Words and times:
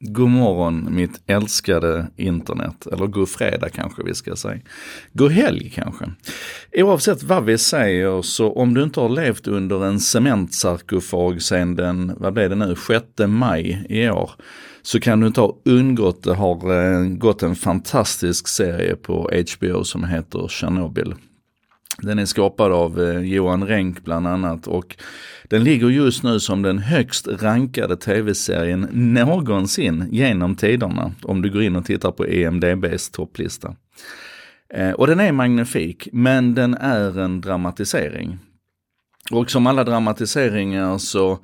God 0.00 0.28
morgon 0.28 0.94
mitt 0.94 1.20
älskade 1.26 2.06
internet, 2.16 2.86
eller 2.92 3.06
god 3.06 3.28
fredag 3.28 3.68
kanske 3.68 4.02
vi 4.02 4.14
ska 4.14 4.36
säga. 4.36 4.60
God 5.12 5.30
helg 5.30 5.70
kanske. 5.74 6.04
Oavsett 6.72 7.22
vad 7.22 7.44
vi 7.44 7.58
säger 7.58 8.22
så 8.22 8.52
om 8.52 8.74
du 8.74 8.82
inte 8.82 9.00
har 9.00 9.08
levt 9.08 9.46
under 9.46 9.84
en 9.84 10.00
cementsarkofag 10.00 11.42
sedan 11.42 11.74
den, 11.74 12.12
vad 12.16 12.32
blev 12.32 12.50
det 12.50 12.56
nu, 12.56 12.74
6 12.86 13.04
maj 13.26 13.86
i 13.88 14.08
år 14.08 14.30
så 14.82 15.00
kan 15.00 15.20
du 15.20 15.26
inte 15.26 15.40
ha 15.40 15.56
undgått, 15.64 16.22
det 16.22 16.34
har 16.34 16.82
eh, 16.82 17.08
gått 17.08 17.42
en 17.42 17.56
fantastisk 17.56 18.48
serie 18.48 18.96
på 18.96 19.30
HBO 19.56 19.84
som 19.84 20.04
heter 20.04 20.48
Chernobyl. 20.48 21.14
Den 22.02 22.18
är 22.18 22.24
skapad 22.24 22.72
av 22.72 23.02
eh, 23.02 23.20
Johan 23.20 23.66
Renck 23.66 24.04
bland 24.04 24.26
annat 24.26 24.66
och 24.66 24.96
den 25.48 25.64
ligger 25.64 25.88
just 25.88 26.22
nu 26.22 26.40
som 26.40 26.62
den 26.62 26.78
högst 26.78 27.28
rankade 27.28 27.96
tv-serien 27.96 28.88
någonsin 28.92 30.08
genom 30.10 30.56
tiderna. 30.56 31.12
Om 31.22 31.42
du 31.42 31.50
går 31.50 31.62
in 31.62 31.76
och 31.76 31.84
tittar 31.84 32.10
på 32.10 32.26
EMDBs 32.26 33.10
topplista. 33.10 33.74
Eh, 34.74 34.90
och 34.90 35.06
den 35.06 35.20
är 35.20 35.32
magnifik, 35.32 36.08
men 36.12 36.54
den 36.54 36.74
är 36.74 37.18
en 37.18 37.40
dramatisering. 37.40 38.38
Och 39.30 39.50
som 39.50 39.66
alla 39.66 39.84
dramatiseringar 39.84 40.98
så 40.98 41.38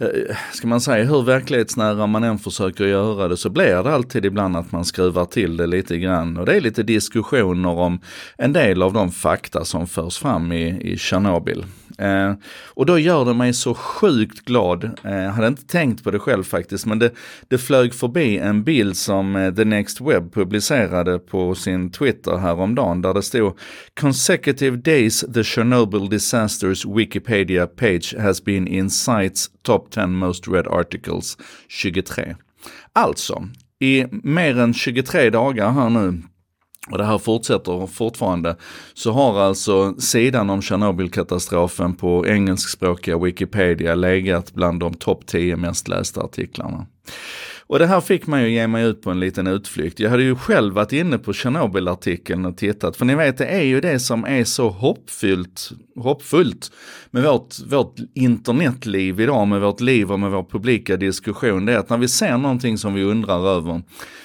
Eh, 0.00 0.36
ska 0.52 0.66
man 0.66 0.80
säga, 0.80 1.04
hur 1.04 1.22
verklighetsnära 1.22 2.06
man 2.06 2.24
än 2.24 2.38
försöker 2.38 2.84
göra 2.84 3.28
det 3.28 3.36
så 3.36 3.50
blir 3.50 3.82
det 3.82 3.94
alltid 3.94 4.24
ibland 4.24 4.56
att 4.56 4.72
man 4.72 4.84
skruvar 4.84 5.24
till 5.24 5.56
det 5.56 5.66
lite 5.66 5.98
grann. 5.98 6.36
Och 6.36 6.46
det 6.46 6.56
är 6.56 6.60
lite 6.60 6.82
diskussioner 6.82 7.68
om 7.68 8.00
en 8.38 8.52
del 8.52 8.82
av 8.82 8.92
de 8.92 9.10
fakta 9.12 9.64
som 9.64 9.86
förs 9.86 10.18
fram 10.18 10.52
i, 10.52 10.92
i 10.92 10.98
Tjernobyl. 10.98 11.64
Eh, 11.98 12.34
och 12.66 12.86
då 12.86 12.98
gör 12.98 13.24
det 13.24 13.34
mig 13.34 13.54
så 13.54 13.74
sjukt 13.74 14.44
glad. 14.44 14.84
Eh, 15.04 15.14
jag 15.14 15.30
hade 15.30 15.46
inte 15.46 15.66
tänkt 15.66 16.04
på 16.04 16.10
det 16.10 16.18
själv 16.18 16.42
faktiskt, 16.42 16.86
men 16.86 16.98
det, 16.98 17.10
det 17.48 17.58
flög 17.58 17.94
förbi 17.94 18.38
en 18.38 18.64
bild 18.64 18.96
som 18.96 19.36
eh, 19.36 19.54
The 19.54 19.64
Next 19.64 20.00
Web 20.00 20.34
publicerade 20.34 21.18
på 21.18 21.54
sin 21.54 21.90
Twitter 21.90 22.36
häromdagen 22.36 23.02
där 23.02 23.14
det 23.14 23.22
stod 23.22 23.58
Consecutive 24.00 24.76
days 24.76 25.24
the 25.34 25.44
Chernobyl 25.44 26.08
disasters 26.08 26.86
Wikipedia 26.86 27.66
page 27.66 28.14
has 28.18 28.44
been 28.44 28.68
in 28.68 28.90
sites 28.90 29.50
top 29.62 29.90
10 29.90 30.06
most 30.06 30.48
read 30.48 30.66
articles 30.66 31.38
23. 31.68 32.36
Alltså, 32.92 33.48
i 33.80 34.06
mer 34.10 34.58
än 34.58 34.74
23 34.74 35.30
dagar 35.30 35.70
här 35.70 35.90
nu 35.90 36.22
och 36.90 36.98
det 36.98 37.04
här 37.04 37.18
fortsätter 37.18 37.86
fortfarande, 37.86 38.56
så 38.94 39.12
har 39.12 39.40
alltså 39.40 39.94
sidan 40.00 40.50
om 40.50 40.62
Tjernobylkatastrofen 40.62 41.94
på 41.94 42.26
engelskspråkiga 42.26 43.18
Wikipedia 43.18 43.94
legat 43.94 44.54
bland 44.54 44.80
de 44.80 44.94
topp 44.94 45.26
10 45.26 45.56
mest 45.56 45.88
lästa 45.88 46.20
artiklarna. 46.20 46.86
Och 47.66 47.78
det 47.78 47.86
här 47.86 48.00
fick 48.00 48.26
mig 48.26 48.44
att 48.44 48.50
ge 48.50 48.66
mig 48.66 48.84
ut 48.84 49.02
på 49.02 49.10
en 49.10 49.20
liten 49.20 49.46
utflykt. 49.46 50.00
Jag 50.00 50.10
hade 50.10 50.22
ju 50.22 50.34
själv 50.34 50.74
varit 50.74 50.92
inne 50.92 51.18
på 51.18 51.32
Tjernobyl-artikeln 51.32 52.44
och 52.44 52.56
tittat, 52.56 52.96
för 52.96 53.04
ni 53.04 53.14
vet 53.14 53.38
det 53.38 53.46
är 53.46 53.62
ju 53.62 53.80
det 53.80 54.00
som 54.00 54.24
är 54.24 54.44
så 54.44 54.68
hoppfyllt, 54.68 55.70
hoppfullt 55.96 56.72
med 57.10 57.22
vårt, 57.22 57.54
vårt 57.66 57.96
internetliv 58.14 59.20
idag, 59.20 59.48
med 59.48 59.60
vårt 59.60 59.80
liv 59.80 60.12
och 60.12 60.20
med 60.20 60.30
vår 60.30 60.44
publika 60.44 60.96
diskussion. 60.96 61.66
Det 61.66 61.72
är 61.72 61.78
att 61.78 61.90
när 61.90 61.98
vi 61.98 62.08
ser 62.08 62.38
någonting 62.38 62.78
som 62.78 62.94
vi 62.94 63.02
undrar 63.02 63.56
över 63.56 63.82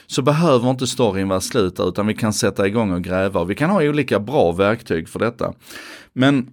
så 0.08 0.22
behöver 0.22 0.70
inte 0.70 0.88
storyn 0.88 1.28
vara 1.28 1.42
slut 1.42 1.80
utan 1.80 2.08
vi 2.08 2.14
kan 2.14 2.34
sätta 2.34 2.67
igång 2.67 2.92
och 2.92 3.04
gräva. 3.04 3.44
Vi 3.44 3.56
kan 3.56 3.70
ha 3.70 3.84
olika 3.84 4.20
bra 4.20 4.52
verktyg 4.52 5.10
för 5.10 5.20
detta. 5.20 5.54
Men 6.14 6.48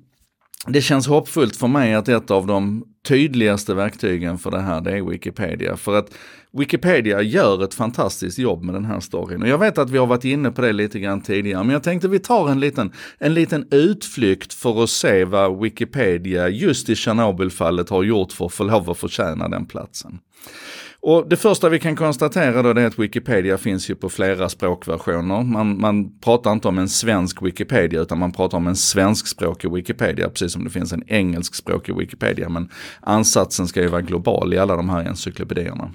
det 0.66 0.80
känns 0.80 1.06
hoppfullt 1.06 1.56
för 1.56 1.68
mig 1.68 1.94
att 1.94 2.08
ett 2.08 2.30
av 2.30 2.46
de 2.46 2.84
tydligaste 3.08 3.74
verktygen 3.74 4.38
för 4.38 4.50
det 4.50 4.60
här 4.60 4.80
det 4.80 4.90
är 4.90 5.02
Wikipedia. 5.02 5.76
För 5.76 5.98
att 5.98 6.14
Wikipedia 6.58 7.22
gör 7.22 7.64
ett 7.64 7.74
fantastiskt 7.74 8.38
jobb 8.38 8.62
med 8.62 8.74
den 8.74 8.84
här 8.84 9.00
storyn. 9.00 9.42
Och 9.42 9.48
jag 9.48 9.58
vet 9.58 9.78
att 9.78 9.90
vi 9.90 9.98
har 9.98 10.06
varit 10.06 10.24
inne 10.24 10.50
på 10.50 10.62
det 10.62 10.72
lite 10.72 10.98
grann 11.00 11.20
tidigare, 11.20 11.64
men 11.64 11.72
jag 11.72 11.82
tänkte 11.82 12.08
vi 12.08 12.18
tar 12.18 12.50
en 12.50 12.60
liten, 12.60 12.92
en 13.18 13.34
liten 13.34 13.68
utflykt 13.70 14.54
för 14.54 14.82
att 14.82 14.90
se 14.90 15.24
vad 15.24 15.60
Wikipedia 15.60 16.48
just 16.48 16.88
i 16.88 16.96
Tjernobylfallet 16.96 17.90
har 17.90 18.02
gjort 18.02 18.32
för 18.32 18.46
att 18.46 18.52
få 18.52 18.64
lov 18.64 18.90
att 18.90 18.98
förtjäna 18.98 19.48
den 19.48 19.66
platsen. 19.66 20.18
Och 21.00 21.28
det 21.28 21.36
första 21.36 21.68
vi 21.68 21.78
kan 21.78 21.96
konstatera 21.96 22.62
då 22.62 22.80
är 22.80 22.86
att 22.86 22.98
Wikipedia 22.98 23.58
finns 23.58 23.90
ju 23.90 23.94
på 23.94 24.08
flera 24.08 24.48
språkversioner. 24.48 25.42
Man, 25.42 25.80
man 25.80 26.18
pratar 26.18 26.52
inte 26.52 26.68
om 26.68 26.78
en 26.78 26.88
svensk 26.88 27.42
Wikipedia 27.42 28.00
utan 28.00 28.18
man 28.18 28.32
pratar 28.32 28.58
om 28.58 28.66
en 28.66 28.76
svenskspråkig 28.76 29.72
Wikipedia, 29.72 30.28
precis 30.28 30.52
som 30.52 30.64
det 30.64 30.70
finns 30.70 30.92
en 30.92 31.02
engelskspråkig 31.06 31.96
Wikipedia. 31.96 32.48
Men 32.48 32.68
ansatsen 33.00 33.68
ska 33.68 33.80
ju 33.80 33.88
vara 33.88 34.02
global 34.02 34.54
i 34.54 34.58
alla 34.58 34.76
de 34.76 34.88
här 34.88 35.04
encyklopedierna. 35.04 35.92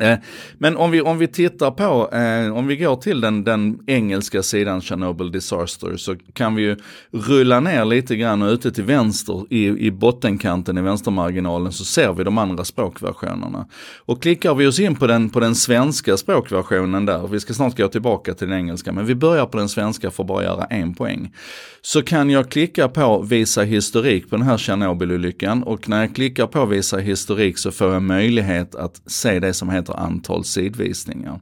Eh, 0.00 0.18
men 0.58 0.76
om 0.76 0.90
vi, 0.90 1.00
om 1.00 1.18
vi 1.18 1.28
tittar 1.28 1.70
på, 1.70 2.10
eh, 2.16 2.56
om 2.56 2.66
vi 2.66 2.76
går 2.76 2.96
till 2.96 3.20
den, 3.20 3.44
den 3.44 3.78
engelska 3.86 4.42
sidan 4.42 4.80
Chernobyl 4.80 5.32
Disaster 5.32 5.96
så 5.96 6.16
kan 6.32 6.54
vi 6.54 6.62
ju 6.62 6.76
rulla 7.10 7.60
ner 7.60 7.84
lite 7.84 8.16
grann 8.16 8.42
och 8.42 8.48
ute 8.48 8.72
till 8.72 8.84
vänster 8.84 9.44
i, 9.50 9.66
i 9.66 9.90
bottenkanten 9.90 10.78
i 10.78 10.82
vänstermarginalen 10.82 11.72
så 11.72 11.84
ser 11.84 12.12
vi 12.12 12.24
de 12.24 12.38
andra 12.38 12.64
språkversionerna. 12.64 13.66
Och 13.98 14.22
klickar 14.22 14.54
vi 14.54 14.66
oss 14.66 14.80
in 14.80 14.94
på 14.96 15.06
den, 15.06 15.30
på 15.30 15.40
den 15.40 15.54
svenska 15.54 16.16
språkversionen 16.16 17.06
där, 17.06 17.28
vi 17.28 17.40
ska 17.40 17.54
snart 17.54 17.76
gå 17.76 17.88
tillbaka 17.88 18.34
till 18.34 18.48
den 18.48 18.58
engelska, 18.58 18.92
men 18.92 19.06
vi 19.06 19.14
börjar 19.14 19.46
på 19.46 19.58
den 19.58 19.68
svenska 19.68 20.10
för 20.10 20.22
att 20.22 20.26
bara 20.28 20.44
göra 20.44 20.64
en 20.64 20.94
poäng. 20.94 21.32
Så 21.82 22.02
kan 22.02 22.30
jag 22.30 22.50
klicka 22.50 22.88
på 22.88 23.22
visa 23.22 23.62
historik 23.62 24.30
på 24.30 24.36
den 24.36 24.46
här 24.46 24.58
Tjernobylolyckan 24.58 25.62
och 25.62 25.88
när 25.88 26.00
jag 26.00 26.14
klickar 26.14 26.46
på 26.46 26.66
visa 26.66 26.98
historik 26.98 27.58
så 27.58 27.70
får 27.70 27.92
jag 27.92 28.02
möjlighet 28.02 28.74
att 28.74 29.02
se 29.06 29.40
det 29.40 29.52
som 29.52 29.70
heter 29.70 29.85
heter 29.86 30.00
antal 30.00 30.44
sidvisningar. 30.44 31.40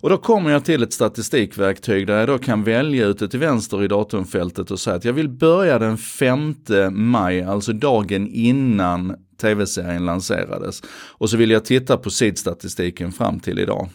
Och 0.00 0.10
då 0.10 0.16
kommer 0.16 0.50
jag 0.50 0.64
till 0.64 0.82
ett 0.82 0.92
statistikverktyg 0.92 2.06
där 2.06 2.18
jag 2.18 2.28
då 2.28 2.38
kan 2.38 2.64
välja 2.64 3.06
ute 3.06 3.28
till 3.28 3.40
vänster 3.40 3.84
i 3.84 3.88
datumfältet 3.88 4.70
och 4.70 4.80
säga 4.80 4.96
att 4.96 5.04
jag 5.04 5.12
vill 5.12 5.28
börja 5.28 5.78
den 5.78 5.98
5 5.98 6.54
maj, 6.90 7.42
alltså 7.42 7.72
dagen 7.72 8.28
innan 8.32 9.16
tv-serien 9.40 10.06
lanserades. 10.06 10.82
Och 11.18 11.30
så 11.30 11.36
vill 11.36 11.50
jag 11.50 11.64
titta 11.64 11.96
på 11.96 12.10
sidstatistiken 12.10 13.12
fram 13.12 13.40
till 13.40 13.58
idag. 13.58 13.88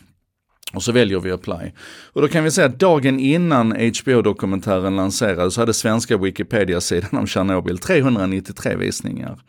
Och 0.76 0.84
så 0.84 0.92
väljer 0.92 1.20
vi 1.20 1.32
apply. 1.32 1.72
Och 2.14 2.22
då 2.22 2.28
kan 2.28 2.44
vi 2.44 2.52
säga 2.52 2.68
att 2.68 2.80
dagen 2.80 3.20
innan 3.20 3.72
HBO-dokumentären 3.72 4.96
lanserades 4.96 5.54
så 5.54 5.62
hade 5.62 5.74
svenska 5.74 6.18
Wikipedia-sidan 6.18 7.20
om 7.20 7.28
Tjernobyl 7.28 7.78
393 7.78 8.76
visningar. 8.76 9.40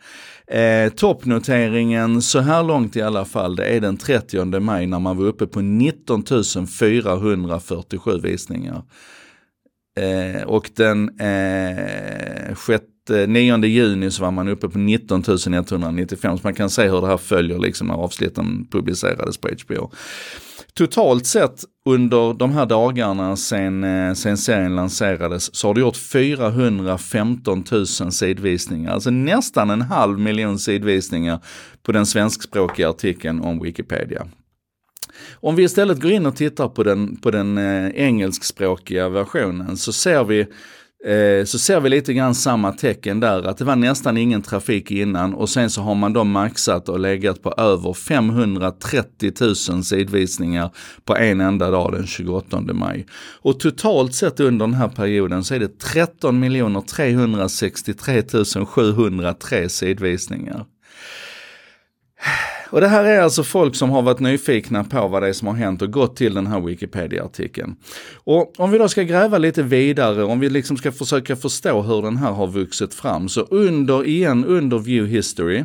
Eh, 0.51 0.89
toppnoteringen 0.89 2.21
så 2.21 2.39
här 2.39 2.63
långt 2.63 2.95
i 2.95 3.01
alla 3.01 3.25
fall, 3.25 3.55
det 3.55 3.65
är 3.65 3.79
den 3.81 3.97
30 3.97 4.59
maj 4.59 4.87
när 4.87 4.99
man 4.99 5.17
var 5.17 5.25
uppe 5.25 5.47
på 5.47 5.61
19 5.61 6.23
447 6.79 8.19
visningar. 8.23 8.83
Eh, 9.97 10.43
och 10.43 10.69
den 10.75 11.19
eh, 11.19 12.55
6, 12.55 12.83
9 13.27 13.65
juni 13.65 14.11
så 14.11 14.23
var 14.23 14.31
man 14.31 14.47
uppe 14.47 14.69
på 14.69 14.77
19 14.77 15.23
195, 15.53 16.37
så 16.37 16.41
man 16.43 16.53
kan 16.53 16.69
se 16.69 16.89
hur 16.89 17.01
det 17.01 17.07
här 17.07 17.17
följer 17.17 17.59
liksom 17.59 17.87
när 17.87 17.93
avsnitten 17.93 18.67
publicerades 18.71 19.37
på 19.37 19.49
HBO 19.67 19.91
totalt 20.77 21.25
sett 21.25 21.63
under 21.85 22.33
de 22.33 22.51
här 22.51 22.65
dagarna 22.65 23.35
sen, 23.35 23.83
eh, 23.83 24.13
sen 24.13 24.37
serien 24.37 24.75
lanserades 24.75 25.55
så 25.55 25.67
har 25.67 25.73
det 25.73 25.81
gjort 25.81 25.97
415 25.97 27.63
000 27.71 27.87
sidvisningar, 27.87 28.91
alltså 28.91 29.09
nästan 29.09 29.69
en 29.69 29.81
halv 29.81 30.19
miljon 30.19 30.59
sidvisningar 30.59 31.39
på 31.83 31.91
den 31.91 32.05
svenskspråkiga 32.05 32.89
artikeln 32.89 33.41
om 33.41 33.59
Wikipedia. 33.59 34.27
Om 35.33 35.55
vi 35.55 35.63
istället 35.63 36.01
går 36.01 36.11
in 36.11 36.25
och 36.25 36.35
tittar 36.35 36.67
på 36.67 36.83
den, 36.83 37.15
på 37.15 37.31
den 37.31 37.57
eh, 37.57 37.87
engelskspråkiga 37.87 39.09
versionen 39.09 39.77
så 39.77 39.93
ser 39.93 40.23
vi 40.23 40.47
Eh, 41.05 41.45
så 41.45 41.59
ser 41.59 41.79
vi 41.79 41.89
lite 41.89 42.13
grann 42.13 42.35
samma 42.35 42.71
tecken 42.71 43.19
där, 43.19 43.43
att 43.43 43.57
det 43.57 43.65
var 43.65 43.75
nästan 43.75 44.17
ingen 44.17 44.41
trafik 44.41 44.91
innan 44.91 45.33
och 45.33 45.49
sen 45.49 45.69
så 45.69 45.81
har 45.81 45.95
man 45.95 46.13
då 46.13 46.23
maxat 46.23 46.89
och 46.89 46.99
legat 46.99 47.41
på 47.41 47.53
över 47.57 47.93
530 47.93 49.31
000 49.69 49.83
sidvisningar 49.83 50.71
på 51.05 51.15
en 51.15 51.41
enda 51.41 51.71
dag 51.71 51.91
den 51.91 52.07
28 52.07 52.61
maj. 52.61 53.05
Och 53.41 53.59
totalt 53.59 54.15
sett 54.15 54.39
under 54.39 54.65
den 54.65 54.75
här 54.75 54.87
perioden 54.87 55.43
så 55.43 55.55
är 55.55 55.59
det 55.59 55.79
13 55.79 56.83
363 56.87 58.23
703 58.65 59.69
sidvisningar. 59.69 60.65
Och 62.69 62.81
det 62.81 62.87
här 62.87 63.05
är 63.05 63.19
alltså 63.19 63.43
folk 63.43 63.75
som 63.75 63.89
har 63.89 64.01
varit 64.01 64.19
nyfikna 64.19 64.83
på 64.83 65.07
vad 65.07 65.23
det 65.23 65.29
är 65.29 65.33
som 65.33 65.47
har 65.47 65.55
hänt 65.55 65.81
och 65.81 65.91
gått 65.91 66.15
till 66.15 66.33
den 66.33 66.47
här 66.47 66.59
Wikipedia-artikeln. 66.59 67.75
Och 68.23 68.59
om 68.59 68.71
vi 68.71 68.77
då 68.77 68.89
ska 68.89 69.03
gräva 69.03 69.37
lite 69.37 69.63
vidare, 69.63 70.23
om 70.23 70.39
vi 70.39 70.49
liksom 70.49 70.77
ska 70.77 70.91
försöka 70.91 71.35
förstå 71.35 71.81
hur 71.81 72.01
den 72.01 72.17
här 72.17 72.31
har 72.31 72.47
vuxit 72.47 72.93
fram, 72.93 73.29
så 73.29 73.41
under, 73.41 74.05
igen 74.05 74.45
under 74.45 74.79
View 74.79 75.15
History, 75.15 75.63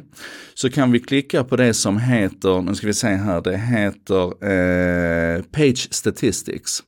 så 0.55 0.71
kan 0.71 0.93
vi 0.93 0.99
klicka 0.99 1.45
på 1.45 1.57
det 1.57 1.75
som 1.75 1.99
heter, 1.99 2.63
nu 2.63 2.75
ska 2.75 2.87
vi 2.87 2.95
se 2.95 3.09
här, 3.09 3.41
det 3.41 3.57
heter 3.57 4.25
eh, 4.45 5.43
Page 5.43 5.89
Statistics. 5.91 6.83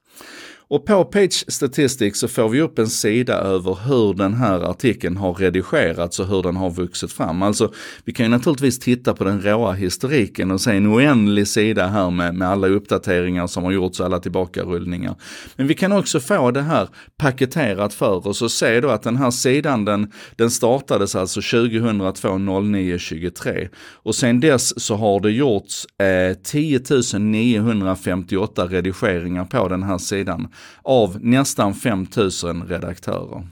Och 0.68 0.86
på 0.86 1.04
Page 1.04 1.44
Statistics 1.48 2.18
så 2.18 2.28
får 2.28 2.48
vi 2.48 2.60
upp 2.60 2.78
en 2.78 2.88
sida 2.88 3.34
över 3.34 3.78
hur 3.86 4.14
den 4.14 4.34
här 4.34 4.70
artikeln 4.70 5.16
har 5.16 5.34
redigerats 5.34 6.20
och 6.20 6.26
hur 6.26 6.42
den 6.42 6.56
har 6.56 6.70
vuxit 6.70 7.12
fram. 7.12 7.42
Alltså 7.42 7.72
vi 8.04 8.12
kan 8.12 8.26
ju 8.26 8.30
naturligtvis 8.30 8.78
titta 8.78 9.14
på 9.14 9.24
den 9.24 9.40
råa 9.42 9.72
historiken 9.72 10.50
och 10.50 10.60
se 10.60 10.70
en 10.70 10.94
oändlig 10.94 11.48
sida 11.48 11.86
här 11.86 12.10
med, 12.10 12.34
med 12.34 12.48
alla 12.48 12.68
uppdateringar 12.68 13.46
som 13.46 13.64
har 13.64 13.72
gjorts 13.72 14.00
och 14.00 14.06
alla 14.06 14.20
tillbakarullningar. 14.20 15.14
Men 15.56 15.66
vi 15.66 15.74
kan 15.74 15.92
också 15.92 16.20
få 16.20 16.50
det 16.50 16.62
här 16.62 16.88
paketerat 17.18 17.94
för 17.94 18.26
oss 18.26 18.42
och 18.42 18.50
se 18.50 18.80
då 18.80 18.88
att 18.88 19.02
den 19.02 19.16
här 19.16 19.30
sidan 19.30 19.84
den, 19.84 20.12
den 20.36 20.50
startades 20.50 21.14
alltså 21.14 21.40
2002 21.40 22.38
09 22.38 22.98
23 22.98 23.68
och 23.92 24.14
sen 24.14 24.40
dess 24.40 24.80
så 24.80 24.96
har 24.96 25.20
det 25.20 25.30
gjorts 25.30 25.86
eh, 26.00 26.36
10 26.42 26.80
958 27.18 28.66
redigeringar 28.66 29.44
på 29.44 29.68
den 29.68 29.82
här 29.82 29.98
sidan 29.98 30.48
av 30.82 31.18
nästan 31.20 31.74
5000 31.74 32.62
redaktörer. 32.68 33.48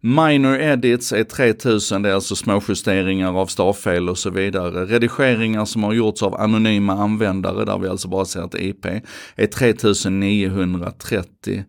Minor 0.00 0.56
edits 0.56 1.12
är 1.12 1.24
3000, 1.24 2.02
det 2.02 2.08
är 2.08 2.14
alltså 2.14 2.36
småjusteringar 2.36 3.40
av 3.40 3.46
stavfel 3.46 4.08
och 4.08 4.18
så 4.18 4.30
vidare. 4.30 4.84
Redigeringar 4.84 5.64
som 5.64 5.84
har 5.84 5.92
gjorts 5.92 6.22
av 6.22 6.34
anonyma 6.34 6.92
användare, 6.92 7.64
där 7.64 7.78
vi 7.78 7.88
alltså 7.88 8.08
bara 8.08 8.24
ser 8.24 8.44
ett 8.44 8.54
IP, 8.54 8.86
är 9.36 9.46
3930. 9.46 11.64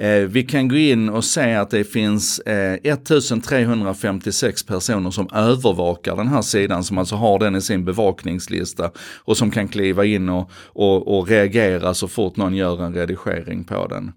Eh, 0.00 0.20
vi 0.20 0.42
kan 0.42 0.68
gå 0.68 0.76
in 0.76 1.08
och 1.08 1.24
se 1.24 1.54
att 1.54 1.70
det 1.70 1.84
finns 1.84 2.38
eh, 2.38 2.74
1356 2.74 4.66
personer 4.66 5.10
som 5.10 5.28
övervakar 5.34 6.16
den 6.16 6.28
här 6.28 6.42
sidan, 6.42 6.84
som 6.84 6.98
alltså 6.98 7.14
har 7.14 7.38
den 7.38 7.56
i 7.56 7.60
sin 7.60 7.84
bevakningslista 7.84 8.90
och 9.24 9.36
som 9.36 9.50
kan 9.50 9.68
kliva 9.68 10.04
in 10.04 10.28
och, 10.28 10.50
och, 10.66 11.18
och 11.18 11.28
reagera 11.28 11.94
så 11.94 12.08
fort 12.08 12.36
någon 12.36 12.54
gör 12.54 12.82
en 12.82 12.94
redigering 12.94 13.64
på 13.64 13.86
den. 13.86 14.12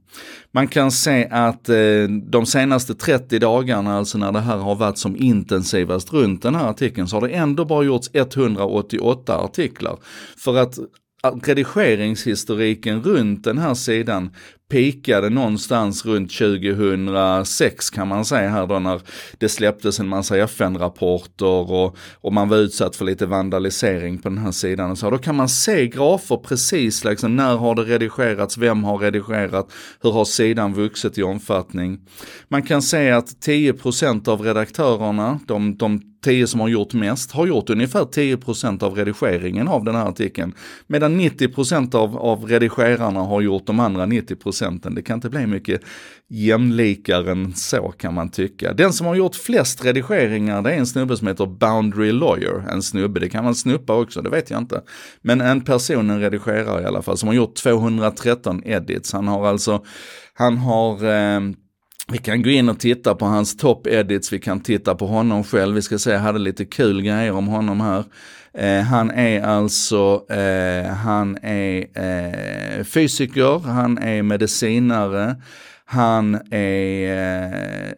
Man 0.51 0.67
kan 0.67 0.91
se 0.91 1.27
att 1.31 1.69
eh, 1.69 1.75
de 2.23 2.45
senaste 2.45 2.95
30 2.95 3.28
dagarna, 3.37 3.97
alltså 3.97 4.17
när 4.17 4.31
det 4.31 4.39
här 4.39 4.57
har 4.57 4.75
varit 4.75 4.97
som 4.97 5.15
intensivast 5.15 6.13
runt 6.13 6.41
den 6.41 6.55
här 6.55 6.69
artikeln, 6.69 7.07
så 7.07 7.15
har 7.15 7.27
det 7.27 7.33
ändå 7.33 7.65
bara 7.65 7.83
gjorts 7.83 8.09
188 8.13 9.37
artiklar. 9.37 9.97
För 10.37 10.57
att 10.57 10.79
redigeringshistoriken 11.43 13.03
runt 13.03 13.43
den 13.43 13.57
här 13.57 13.73
sidan 13.73 14.29
pikade 14.69 15.29
någonstans 15.29 16.05
runt 16.05 16.31
2006 16.31 17.89
kan 17.89 18.07
man 18.07 18.25
säga 18.25 18.49
här 18.49 18.67
då 18.67 18.79
när 18.79 19.01
det 19.37 19.49
släpptes 19.49 19.99
en 19.99 20.07
massa 20.07 20.37
FN-rapporter 20.37 21.71
och, 21.71 21.97
och 22.21 22.33
man 22.33 22.49
var 22.49 22.57
utsatt 22.57 22.95
för 22.95 23.05
lite 23.05 23.25
vandalisering 23.25 24.17
på 24.17 24.29
den 24.29 24.37
här 24.37 24.51
sidan. 24.51 24.91
Och 24.91 24.97
så. 24.97 25.09
Då 25.09 25.17
kan 25.17 25.35
man 25.35 25.49
se 25.49 25.87
grafer 25.87 26.37
precis, 26.37 27.03
liksom, 27.03 27.35
när 27.35 27.55
har 27.55 27.75
det 27.75 27.83
redigerats, 27.83 28.57
vem 28.57 28.83
har 28.83 28.97
redigerat, 28.97 29.71
hur 30.01 30.11
har 30.11 30.25
sidan 30.25 30.73
vuxit 30.73 31.17
i 31.17 31.23
omfattning. 31.23 31.99
Man 32.47 32.63
kan 32.63 32.81
se 32.81 33.11
att 33.11 33.27
10% 33.27 34.29
av 34.29 34.41
redaktörerna, 34.41 35.39
de, 35.47 35.77
de 35.77 36.01
10 36.23 36.47
som 36.47 36.59
har 36.59 36.67
gjort 36.67 36.93
mest, 36.93 37.31
har 37.31 37.47
gjort 37.47 37.69
ungefär 37.69 37.99
10% 37.99 38.83
av 38.83 38.95
redigeringen 38.95 39.67
av 39.67 39.83
den 39.83 39.95
här 39.95 40.05
artikeln. 40.05 40.53
Medan 40.87 41.21
90% 41.21 41.95
av, 41.95 42.17
av 42.17 42.45
redigerarna 42.45 43.19
har 43.19 43.41
gjort 43.41 43.65
de 43.65 43.79
andra 43.79 44.05
90%. 44.05 44.58
Det 44.95 45.01
kan 45.01 45.15
inte 45.15 45.29
bli 45.29 45.47
mycket 45.47 45.81
jämlikare 46.27 47.31
än 47.31 47.53
så 47.55 47.93
kan 47.97 48.13
man 48.13 48.29
tycka. 48.29 48.73
Den 48.73 48.93
som 48.93 49.07
har 49.07 49.15
gjort 49.15 49.35
flest 49.35 49.85
redigeringar 49.85 50.61
det 50.61 50.71
är 50.71 50.77
en 50.77 50.87
snubbe 50.87 51.17
som 51.17 51.27
heter 51.27 51.45
Boundary 51.45 52.11
Lawyer. 52.11 52.63
En 52.71 52.81
snubbe, 52.81 53.19
det 53.19 53.29
kan 53.29 53.43
vara 53.43 53.49
en 53.49 53.55
snuppa 53.55 53.93
också, 53.93 54.21
det 54.21 54.29
vet 54.29 54.49
jag 54.49 54.57
inte. 54.57 54.81
Men 55.21 55.41
en 55.41 55.61
person, 55.61 56.09
en 56.09 56.19
redigerare 56.19 56.81
i 56.81 56.85
alla 56.85 57.01
fall, 57.01 57.17
som 57.17 57.27
har 57.27 57.35
gjort 57.35 57.55
213 57.55 58.61
edits. 58.65 59.13
Han 59.13 59.27
har 59.27 59.47
alltså, 59.47 59.83
han 60.33 60.57
har 60.57 61.05
eh, 61.05 61.39
vi 62.11 62.17
kan 62.17 62.43
gå 62.43 62.49
in 62.49 62.69
och 62.69 62.79
titta 62.79 63.15
på 63.15 63.25
hans 63.25 63.57
top 63.57 63.87
edits, 63.87 64.33
vi 64.33 64.39
kan 64.39 64.59
titta 64.59 64.95
på 64.95 65.07
honom 65.07 65.43
själv. 65.43 65.75
Vi 65.75 65.81
ska 65.81 65.99
se, 65.99 66.11
jag 66.11 66.19
hade 66.19 66.39
lite 66.39 66.65
kul 66.65 67.01
grejer 67.01 67.31
om 67.31 67.47
honom 67.47 67.81
här. 67.81 68.03
Eh, 68.53 68.83
han 68.83 69.11
är 69.11 69.41
alltså, 69.41 70.25
eh, 70.29 70.93
han 70.93 71.37
är 71.41 71.85
eh, 71.93 72.83
fysiker, 72.83 73.59
han 73.59 73.97
är 73.97 74.23
medicinare, 74.23 75.35
han 75.85 76.35
är 76.51 77.13
eh, 77.13 77.89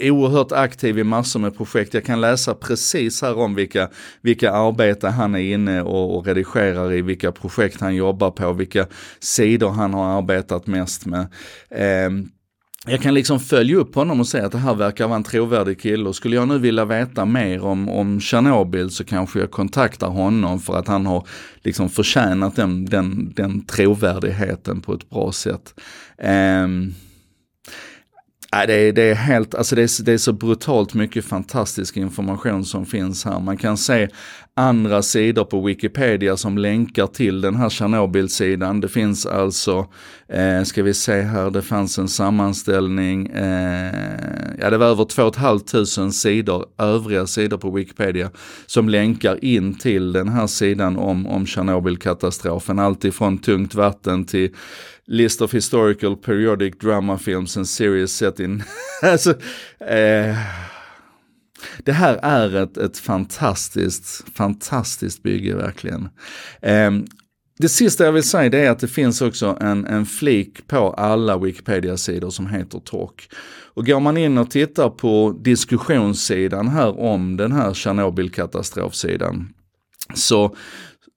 eh 0.00 0.12
oerhört 0.12 0.52
aktiv 0.52 0.98
i 0.98 1.04
massor 1.04 1.40
med 1.40 1.56
projekt. 1.56 1.94
Jag 1.94 2.04
kan 2.04 2.20
läsa 2.20 2.54
precis 2.54 3.22
här 3.22 3.38
om 3.38 3.54
vilka, 3.54 3.88
vilka 4.20 4.52
arbeten 4.52 5.12
han 5.12 5.34
är 5.34 5.54
inne 5.54 5.82
och, 5.82 6.16
och 6.16 6.26
redigerar 6.26 6.92
i, 6.92 7.02
vilka 7.02 7.32
projekt 7.32 7.80
han 7.80 7.94
jobbar 7.94 8.30
på, 8.30 8.52
vilka 8.52 8.86
sidor 9.20 9.70
han 9.70 9.94
har 9.94 10.18
arbetat 10.18 10.66
mest 10.66 11.06
med. 11.06 11.26
Eh, 11.70 12.10
jag 12.86 13.02
kan 13.02 13.14
liksom 13.14 13.40
följa 13.40 13.76
upp 13.76 13.94
honom 13.94 14.20
och 14.20 14.26
säga 14.26 14.46
att 14.46 14.52
det 14.52 14.58
här 14.58 14.74
verkar 14.74 15.06
vara 15.06 15.16
en 15.16 15.24
trovärdig 15.24 15.80
kille 15.80 16.08
och 16.08 16.16
skulle 16.16 16.36
jag 16.36 16.48
nu 16.48 16.58
vilja 16.58 16.84
veta 16.84 17.24
mer 17.24 17.64
om, 17.64 17.88
om 17.88 18.20
Tjernobyl 18.20 18.90
så 18.90 19.04
kanske 19.04 19.38
jag 19.38 19.50
kontaktar 19.50 20.08
honom 20.08 20.60
för 20.60 20.78
att 20.78 20.88
han 20.88 21.06
har 21.06 21.26
liksom 21.62 21.88
förtjänat 21.88 22.56
den, 22.56 22.84
den, 22.84 23.32
den 23.36 23.64
trovärdigheten 23.64 24.80
på 24.80 24.94
ett 24.94 25.10
bra 25.10 25.32
sätt. 25.32 25.80
Um, 26.64 26.94
Nej, 28.54 28.66
det 28.66 28.74
är, 28.74 28.92
det 28.92 29.02
är 29.02 29.14
helt, 29.14 29.54
alltså 29.54 29.76
det 29.76 29.82
är, 29.82 30.04
det 30.04 30.12
är 30.12 30.18
så 30.18 30.32
brutalt 30.32 30.94
mycket 30.94 31.24
fantastisk 31.24 31.96
information 31.96 32.64
som 32.64 32.86
finns 32.86 33.24
här. 33.24 33.40
Man 33.40 33.56
kan 33.56 33.76
se 33.76 34.08
andra 34.56 35.02
sidor 35.02 35.44
på 35.44 35.60
Wikipedia 35.60 36.36
som 36.36 36.58
länkar 36.58 37.06
till 37.06 37.40
den 37.40 37.54
här 37.54 37.68
Tjernobyl-sidan. 37.68 38.80
Det 38.80 38.88
finns 38.88 39.26
alltså, 39.26 39.86
eh, 40.28 40.62
ska 40.62 40.82
vi 40.82 40.94
se 40.94 41.20
här, 41.20 41.50
det 41.50 41.62
fanns 41.62 41.98
en 41.98 42.08
sammanställning, 42.08 43.26
eh, 43.26 43.92
ja 44.60 44.70
det 44.70 44.78
var 44.78 44.86
över 44.86 45.04
2 45.04 45.32
500 45.32 46.12
sidor, 46.12 46.66
övriga 46.78 47.26
sidor 47.26 47.58
på 47.58 47.70
Wikipedia, 47.70 48.30
som 48.66 48.88
länkar 48.88 49.44
in 49.44 49.78
till 49.78 50.12
den 50.12 50.28
här 50.28 50.46
sidan 50.46 50.96
om, 50.96 51.26
om 51.26 51.46
Tjernobylkatastrofen. 51.46 52.78
Allt 52.78 53.04
ifrån 53.04 53.38
tungt 53.38 53.74
vatten 53.74 54.24
till 54.24 54.50
List 55.06 55.42
of 55.42 55.52
historical 55.52 56.16
periodic 56.16 56.78
drama 56.78 57.18
films 57.18 57.56
and 57.56 57.68
series 57.68 58.10
set 58.10 58.40
in... 58.40 58.62
alltså, 59.02 59.30
eh, 59.80 60.36
det 61.84 61.92
här 61.92 62.18
är 62.22 62.56
ett, 62.62 62.76
ett 62.76 62.98
fantastiskt, 62.98 64.24
fantastiskt 64.34 65.22
bygge 65.22 65.56
verkligen. 65.56 66.08
Eh, 66.62 66.90
det 67.58 67.68
sista 67.68 68.04
jag 68.04 68.12
vill 68.12 68.28
säga 68.28 68.50
det 68.50 68.58
är 68.58 68.70
att 68.70 68.78
det 68.78 68.88
finns 68.88 69.22
också 69.22 69.58
en, 69.60 69.86
en 69.86 70.06
flik 70.06 70.66
på 70.66 70.90
alla 70.92 71.38
Wikipedia-sidor 71.38 72.30
som 72.30 72.46
heter 72.46 72.78
Talk. 72.78 73.28
Och 73.74 73.86
går 73.86 74.00
man 74.00 74.16
in 74.16 74.38
och 74.38 74.50
tittar 74.50 74.90
på 74.90 75.40
diskussionssidan 75.40 76.68
här 76.68 77.00
om 77.00 77.36
den 77.36 77.52
här 77.52 77.74
Tjernobylkatastrofsidan 77.74 79.54
så, 80.14 80.56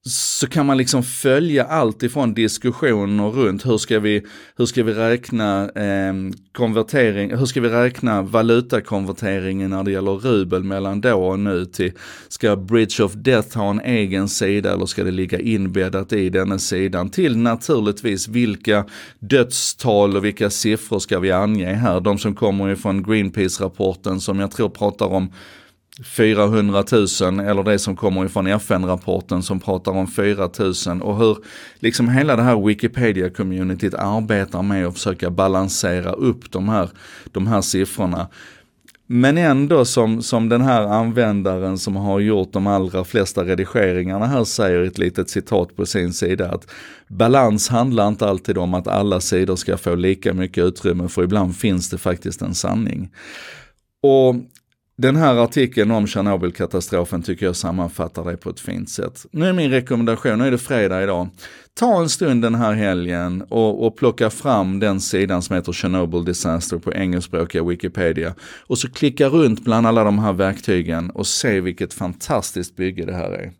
så 0.10 0.48
kan 0.48 0.66
man 0.66 0.78
liksom 0.78 1.04
följa 1.04 1.64
allt 1.64 2.04
ifrån 2.04 2.34
diskussioner 2.34 3.30
runt 3.30 3.66
hur 3.66 3.78
ska 3.78 4.00
vi, 4.00 4.26
hur 4.58 4.66
ska 4.66 4.84
vi 4.84 4.94
räkna 4.94 5.70
eh, 5.70 6.14
konvertering, 6.52 7.38
hur 7.38 7.46
ska 7.46 7.62
vi 7.62 7.70
räkna 7.70 8.22
valutakonverteringen 8.22 9.70
när 9.70 9.84
det 9.84 9.92
gäller 9.92 10.12
rubel 10.12 10.64
mellan 10.64 11.02
då 11.02 11.14
och 11.14 11.40
nu 11.40 11.66
till, 11.66 11.92
ska 12.28 12.56
Bridge 12.56 13.04
of 13.04 13.14
Death 13.14 13.58
ha 13.58 13.70
en 13.70 13.82
egen 13.82 14.30
sida 14.30 14.74
eller 14.74 14.86
ska 14.86 15.04
det 15.04 15.12
ligga 15.12 15.40
inbäddat 15.40 16.14
i 16.14 16.30
denna 16.30 16.60
sidan? 16.60 17.10
Till 17.10 17.38
naturligtvis 17.38 18.28
vilka 18.28 18.86
dödstal 19.20 20.18
och 20.18 20.26
vilka 20.26 20.50
siffror 20.50 21.00
ska 21.00 21.20
vi 21.20 21.32
ange 21.32 21.74
här, 21.74 22.00
de 22.00 22.18
som 22.18 22.36
kommer 22.36 22.70
ifrån 22.70 23.04
Greenpeace-rapporten 23.04 24.20
som 24.20 24.40
jag 24.40 24.52
tror 24.52 24.70
pratar 24.70 25.06
om 25.06 25.32
400 26.04 26.84
000 26.92 27.40
eller 27.40 27.64
det 27.64 27.80
som 27.80 27.96
kommer 27.96 28.26
ifrån 28.26 28.48
FN-rapporten 28.48 29.44
som 29.44 29.60
pratar 29.60 29.92
om 29.92 30.08
4 30.08 30.50
000 30.88 31.02
och 31.02 31.18
hur 31.18 31.38
liksom 31.80 32.10
hela 32.10 32.36
det 32.36 32.42
här 32.42 32.56
Wikipedia-communityt 32.56 33.96
arbetar 33.96 34.62
med 34.62 34.88
att 34.88 34.94
försöka 34.94 35.30
balansera 35.30 36.12
upp 36.12 36.52
de 36.52 36.70
här, 36.70 36.90
de 37.32 37.48
här 37.48 37.62
siffrorna. 37.62 38.28
Men 39.10 39.38
ändå 39.38 39.86
som, 39.86 40.22
som 40.22 40.50
den 40.50 40.62
här 40.62 40.82
användaren 40.82 41.78
som 41.78 41.96
har 41.96 42.20
gjort 42.20 42.54
de 42.54 42.68
allra 42.68 43.04
flesta 43.04 43.44
redigeringarna 43.44 44.26
här 44.26 44.44
säger 44.44 44.82
ett 44.82 44.98
litet 44.98 45.30
citat 45.30 45.76
på 45.76 45.86
sin 45.86 46.14
sida 46.14 46.52
att 46.52 46.72
balans 47.08 47.70
handlar 47.70 48.08
inte 48.08 48.28
alltid 48.28 48.58
om 48.58 48.74
att 48.74 48.88
alla 48.88 49.20
sidor 49.20 49.56
ska 49.56 49.78
få 49.78 49.96
lika 49.96 50.34
mycket 50.34 50.64
utrymme 50.64 51.08
för 51.08 51.24
ibland 51.24 51.56
finns 51.56 51.90
det 51.90 51.98
faktiskt 51.98 52.42
en 52.42 52.56
sanning. 52.56 53.10
Och 54.02 54.36
den 54.98 55.16
här 55.16 55.36
artikeln 55.36 55.92
om 55.92 56.08
Tjernobylkatastrofen 56.08 57.22
tycker 57.22 57.46
jag 57.46 57.56
sammanfattar 57.56 58.32
det 58.32 58.38
på 58.38 58.50
ett 58.50 58.60
fint 58.60 58.90
sätt. 58.90 59.26
Nu 59.32 59.46
är 59.46 59.54
min 59.54 59.72
rekommendation, 59.72 60.38
nu 60.38 60.48
är 60.48 60.52
det 60.52 60.58
fredag 60.58 61.04
idag. 61.04 61.30
Ta 61.74 62.02
en 62.02 62.10
stund 62.10 62.42
den 62.42 62.56
här 62.56 62.74
helgen 62.74 63.42
och, 63.42 63.86
och 63.86 63.98
plocka 63.98 64.30
fram 64.30 64.80
den 64.80 65.00
sidan 65.00 65.42
som 65.42 65.56
heter 65.56 65.74
Chernobyl 65.74 66.26
Disaster 66.26 66.78
på 66.78 66.94
engelskspråkiga 66.94 67.64
Wikipedia. 67.64 68.36
Och 68.68 68.78
så 68.78 68.90
klicka 68.90 69.28
runt 69.28 69.64
bland 69.64 69.88
alla 69.88 70.04
de 70.04 70.20
här 70.20 70.34
verktygen 70.34 71.10
och 71.10 71.28
se 71.28 71.62
vilket 71.62 71.94
fantastiskt 71.94 72.76
bygge 72.76 73.06
det 73.06 73.14
här 73.14 73.32
är. 73.32 73.52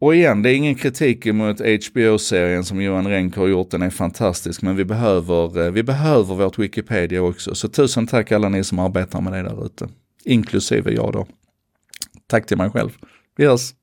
Och 0.00 0.14
igen, 0.14 0.42
det 0.42 0.50
är 0.50 0.54
ingen 0.54 0.74
kritik 0.74 1.26
mot 1.26 1.60
HBO-serien 1.60 2.64
som 2.64 2.82
Johan 2.82 3.06
Renck 3.06 3.36
har 3.36 3.46
gjort, 3.46 3.70
den 3.70 3.82
är 3.82 3.90
fantastisk, 3.90 4.62
men 4.62 4.76
vi 4.76 4.84
behöver, 4.84 5.66
eh, 5.66 5.72
vi 5.72 5.82
behöver 5.82 6.34
vårt 6.34 6.58
Wikipedia 6.58 7.22
också. 7.22 7.54
Så 7.54 7.68
tusen 7.68 8.06
tack 8.06 8.32
alla 8.32 8.48
ni 8.48 8.64
som 8.64 8.78
arbetar 8.78 9.20
med 9.20 9.32
det 9.32 9.42
där 9.42 9.66
ute, 9.66 9.88
inklusive 10.24 10.92
jag 10.92 11.12
då. 11.12 11.26
Tack 12.26 12.46
till 12.46 12.56
mig 12.56 12.70
själv. 12.70 12.90
Vi 13.36 13.46
hörs! 13.46 13.74